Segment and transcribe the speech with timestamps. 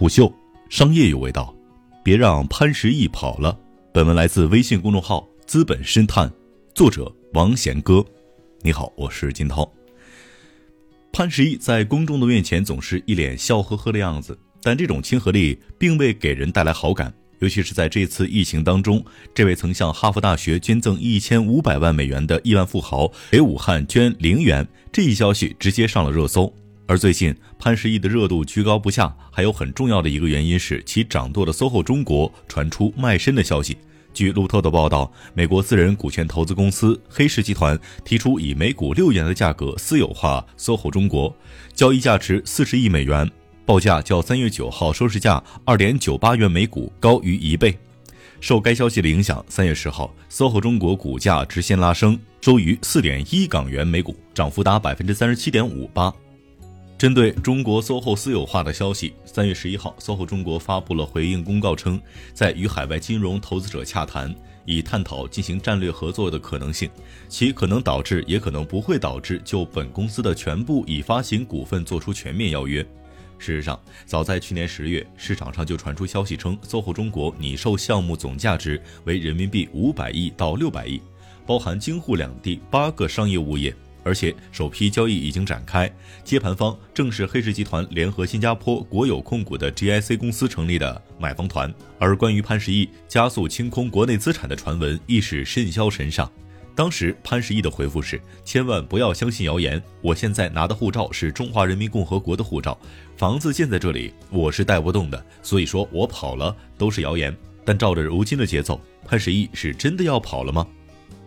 [0.00, 0.32] 虎嗅，
[0.70, 1.54] 商业有味道，
[2.02, 3.54] 别让潘石屹跑了。
[3.92, 6.32] 本文来自微信公众号“资本深探”，
[6.74, 8.02] 作者王贤哥。
[8.62, 9.70] 你好，我是金涛。
[11.12, 17.12] 潘石屹在公众的面前总是一脸笑呵呵的样子，但这种亲和力并未给人带来好感。
[17.40, 19.04] 尤其是在这次疫情当中，
[19.34, 26.50] 这位曾向哈佛大学捐赠一千五百万美元的亿万富豪给武汉捐零元，这一消息直接上了热搜。
[26.90, 33.78] 而最近潘石屹的热度居高不下，还有很重要的一个原因是其掌舵的 SOHO 中国传出卖身的消息。
[34.12, 41.32] 据路透的报道，美国私人股权投资公司黑石集团提出以每股六元的价格私有化 SOHO 中国，
[41.74, 43.30] 交易价值四十亿美元。
[43.64, 47.78] 报价较三月九号收市价二点九八元每股高于一倍。
[48.40, 56.12] 受该消息的影响，三月十号，SOHO 中国股价直线拉升，收于四点一港元每股，涨幅达百分之三十七点五八。
[57.00, 61.98] 针对中国 SOHO 私有化的消息，三月十一号，SOHO 中国发布了回应公告称，
[62.34, 64.34] 在与海外金融投资者洽谈，
[64.66, 66.90] 以探讨进行战略合作的可能性，
[67.26, 72.82] 其可能导致，也可能不会导致就本公司的全部已发行股份作出全面邀约。
[73.38, 81.00] 事实上，早在去年十月，市场上就传出消息称，SOHO 中国拟售项目总价值为人民币五百亿到六百亿，
[81.46, 85.90] 包含京沪两地八个商业物业，而且首批交易已经展开，
[86.24, 91.72] 接盘方正是黑石集团联合新加坡国有控股的 GIC 公司成立的买方团。
[91.98, 96.30] 而关于潘石屹加速清空国内资产的传闻，亦是甚嚣尘上。
[96.74, 102.78] 当时潘石屹的回复是：千万不要相信谣言，我现在拿的护照是中华人民共和国的护照，
[103.16, 107.36] 房子建在这里，我是带不动的，所以说我跑了都是谣言。
[107.62, 110.66] 但照着如今的节奏，潘石屹是真的要跑了吗？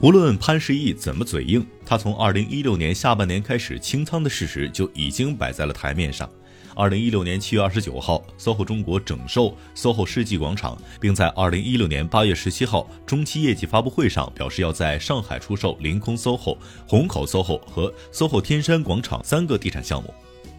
[0.00, 6.28] 无论潘石屹怎么嘴硬，他从二零一六年下半年开始清仓的事实就已经摆在了台面上。
[6.74, 20.12] 二零一六年七月二十九号，SOHO 中国整售 SOHO 世纪广场，并在二零一六年八月十七号中期业绩发布会上表示要在上海出售凌空 SOHO、虹口 SOHO 和 SOHO 天山广场三个地产项目。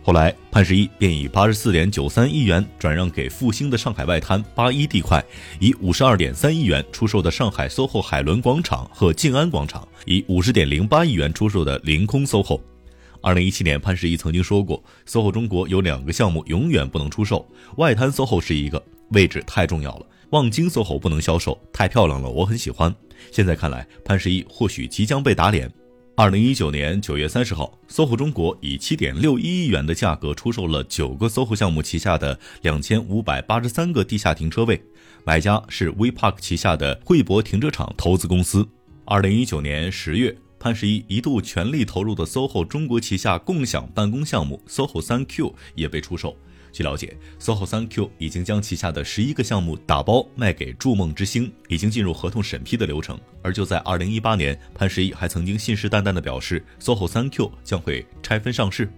[0.06, 5.26] 后来，潘石屹便以八十四点九三亿元转让给复兴的上海外滩八一地块，
[5.60, 12.62] 以五十二点三亿元出售的上海 SOHO 海伦广场和静安广场，以五十点零八亿元出售的凌空 SOHO。
[13.20, 17.44] 二零一七年，潘石屹曾经说过，SOHO 中国有两个项目永远不能出售，
[17.78, 18.80] 外滩 SOHO 是一个，
[19.10, 22.94] 位置太重要了；望京 SOHO 不能销售，太漂亮了，我很喜欢。
[23.32, 25.68] 现在看来，潘石屹或许即将被打脸。
[26.18, 34.82] 二零一九年九月三十号，SOHO 中国以七点六一亿元的价格出售了九个 SOHO 项目旗下的两千五百八十三个地下停车位，
[35.26, 38.66] 买家是 WePark 旗下的汇博停车场投资公司。
[39.04, 40.38] 二零一九年十月。
[40.58, 46.36] 潘石屹一度全力投入的 SOHO 中国旗下共享办公项目 SOHO 三 Q 也被出售。
[46.76, 53.18] 据了解，SOHO 三 Q 已经将旗下的十一个项目打包卖给筑梦之星，已经进入合同审批的流程。
[53.42, 58.92] 而就在二零一八年，潘石屹还曾经信誓旦旦地表示，SOHO 三 Q 将会拆分上市。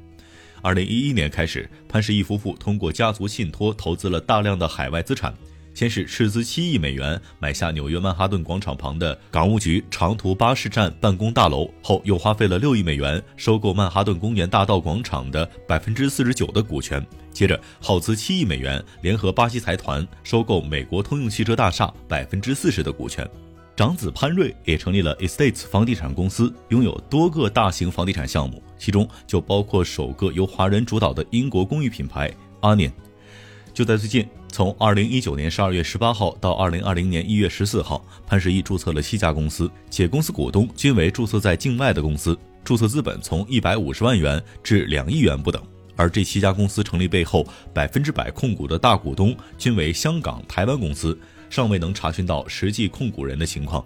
[0.64, 5.32] 二零一一年开始，潘石屹夫妇通过家族信托投资了大量的海外资产。
[5.78, 23.30] 先是斥资七亿美元买下纽约曼哈顿广场旁的港务局长途巴士站办公大楼，后又花费了六亿美元收购曼哈顿公园大道广场的百分之四十九的股权，接着耗资七亿美元联合巴西财团收购美国通用汽车大厦百分之四十的股权，
[23.76, 32.92] 长子潘瑞也成立了 Estates 房地产公司，拥有多个大型房地产项目，其中就包括首个由华人主导的英国公寓品牌 Onion。
[33.76, 45.62] 就在最近，从二零一九年十二月十八号到二零二零年一月十四号，潘石屹注册了七家公司，且公司股东均为注册在境外的公司，注册资本从一百五十万元至两亿元不等。
[45.96, 51.16] 而这七家公司成立背后，百分之百控股的大股东均为香港、台湾公司，
[51.52, 53.86] 尚未能查询到实际控股人的情况。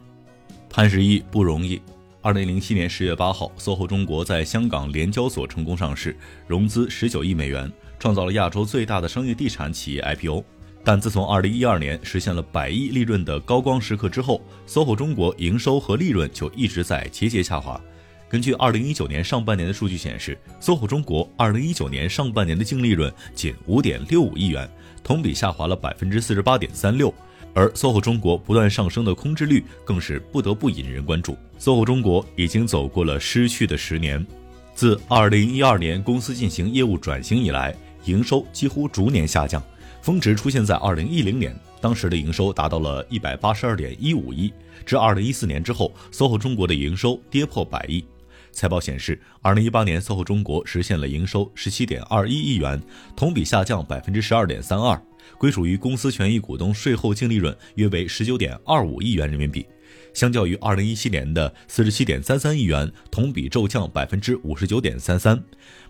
[0.70, 1.82] 潘石屹不容易。
[2.22, 6.16] 二零零七年十月八号，SOHO 中国在香港联交所成功上市，
[6.48, 7.70] 融资十九亿美元。
[8.00, 10.44] 创造了亚洲最大的商业地产企业 IPO，
[10.84, 17.80] 但自从2012年实现了百亿利润的高光时刻之后，SOHO 中国营收和利润就一直在节节下滑。
[18.28, 24.70] 根据2019年上半年的数据显示，SOHO 中国2019年上半年的净利润仅5.65亿元，
[25.04, 27.14] 同比下滑了48.36%。
[27.54, 31.38] 而 SOHO 中国不断上升的空置率更是不得不引人关注。
[31.60, 34.26] SOHO 中国已经走过了失去的十年，
[34.74, 37.76] 自2012年公司进行业务转型以来。
[38.06, 39.62] 营收几乎逐年下降，
[40.02, 44.52] 峰值出现在二零一零年，当时的营收达到了一百八十二点一五亿。
[44.86, 48.04] 至二零一四年之后，SOHO 中国的营收跌破百亿。
[48.52, 52.82] 财报显示，二零一八年 SOHO 中国实现了营收十七点二一亿元，
[53.16, 55.02] 同比下降百分之十二点三二。
[55.38, 59.66] 归属于公司权益股东税后净利润约为十九点二五亿元人民币，
[60.14, 65.42] 相较于二零一七年的四十七点三三亿元，同比骤降百分之五十九点三三。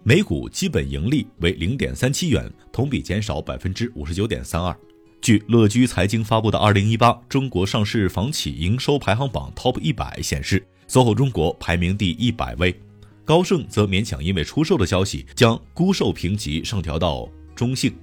[0.04, 4.76] 每股基本盈利为零点三七元，同比减少百分之五十九点三二。
[5.22, 12.76] 据乐居财经发布的《二零一八中国上市房企营收排行榜 TOP 一百》显示，SOHO 中国排名第一百位，
[13.24, 17.94] 高盛则勉强因为出售的消息将估售评级上调到中性。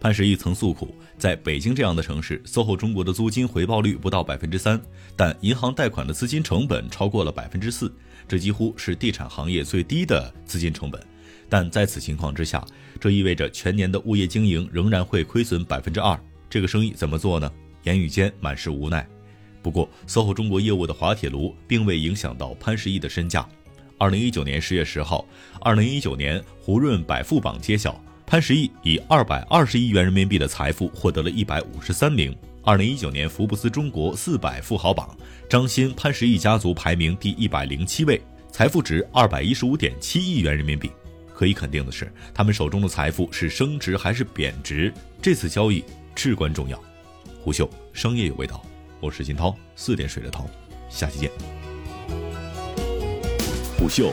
[0.00, 4.80] 潘石屹曾诉苦，在北京这样的城市，SOHO 中国的租金回报率不到百分之三，
[5.14, 7.92] 但银行贷款的资金成本超过了百分之四，
[8.26, 10.98] 这几乎是地产行业最低的资金成本。
[11.50, 12.64] 但在此情况之下，
[12.98, 16.18] 这意味着全年的物业经营仍然会亏损百分之二。
[16.48, 17.52] 这个生意怎么做呢？
[17.82, 19.06] 言语间满是无奈。
[19.60, 23.46] 不过，SOHO 中国业务的滑铁卢并未影响到潘石屹的身价。
[23.98, 25.26] 二零一九年十月十号，
[25.60, 32.32] 二零一九年胡润百富榜揭晓，潘石屹以二百二十亿元人民币的财富获得了一百五十三名。
[32.62, 35.12] 二零一九年福布斯中国四百富豪榜，
[35.48, 38.22] 张欣潘石屹家族排名第一百零七位，
[38.52, 40.88] 财富值二百一十五点七亿元人民币。
[41.34, 44.94] 可以肯定的是，他们手中的财富是升值还是贬值？
[45.20, 45.82] 这次交易。
[46.14, 46.80] 至关重要。
[47.42, 48.64] 虎嗅商业有味道，
[49.00, 50.48] 我是金涛，四点水的涛，
[50.88, 51.32] 下期见。
[53.76, 54.12] 虎嗅